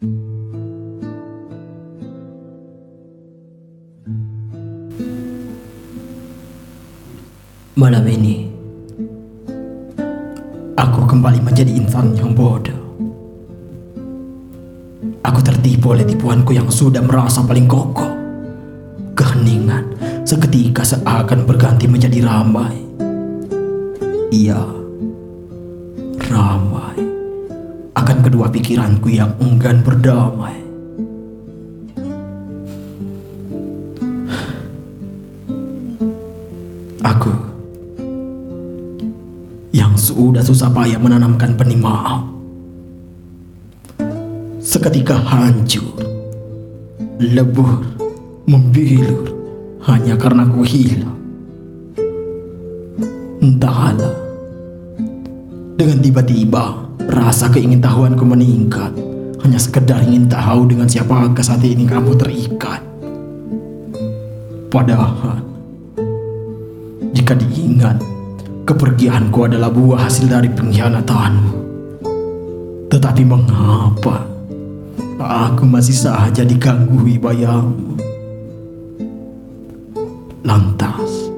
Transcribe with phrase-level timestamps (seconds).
[0.00, 0.16] Malam
[8.08, 8.48] ini,
[10.72, 12.80] aku kembali menjadi insan yang bodoh.
[15.20, 18.16] Aku tertipu oleh tipuanku yang sudah merasa paling kokoh.
[19.12, 19.84] Keheningan
[20.24, 22.72] seketika seakan berganti menjadi ramai.
[24.32, 24.64] Iya,
[26.24, 27.19] ramai
[28.24, 30.56] kedua pikiranku yang enggan berdamai.
[37.00, 37.32] Aku
[39.72, 42.30] yang sudah susah payah menanamkan benih maaf
[44.60, 45.98] seketika hancur,
[47.18, 47.84] lebur,
[48.46, 49.28] membilur
[49.88, 51.18] hanya karena ku hilang.
[53.40, 54.14] Entahlah,
[55.74, 58.94] dengan tiba-tiba rasa keingintahuanku meningkat,
[59.42, 62.80] hanya sekedar ingin tahu dengan siapa saat ini kamu terikat.
[64.70, 65.42] Padahal,
[67.10, 67.98] jika diingat,
[68.62, 71.52] kepergianku adalah buah hasil dari pengkhianatanmu.
[72.90, 74.26] Tetapi mengapa
[75.20, 77.98] aku masih saja diganggu bayangmu?
[80.46, 81.30] Lantas,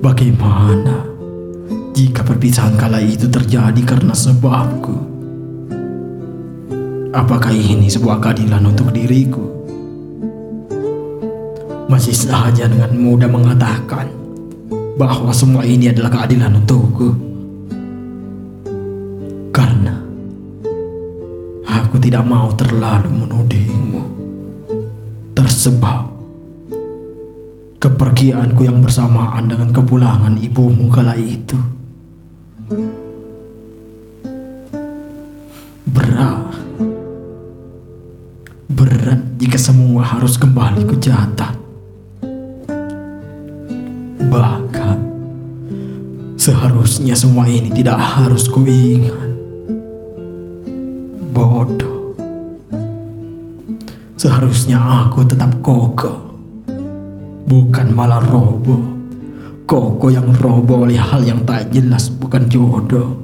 [0.00, 1.09] bagaimana
[1.94, 5.10] jika perpisahan kala itu terjadi karena sebabku?
[7.10, 9.42] Apakah ini sebuah keadilan untuk diriku?
[11.90, 14.06] Masih saja dengan mudah mengatakan
[14.94, 17.10] bahwa semua ini adalah keadilan untukku.
[19.50, 19.98] Karena
[21.66, 24.02] aku tidak mau terlalu menudingmu.
[25.34, 26.06] Tersebab
[27.82, 31.79] kepergianku yang bersamaan dengan kepulangan ibumu kala itu.
[40.10, 41.54] Harus kembali ke jatah.
[44.26, 44.98] Bahkan
[46.34, 49.30] seharusnya semua ini tidak harus kuingat.
[51.30, 52.18] Bodoh.
[54.18, 56.18] Seharusnya aku tetap kokoh
[57.46, 58.82] bukan malah roboh.
[59.70, 63.14] Koko yang roboh oleh hal yang tak jelas bukan jodoh.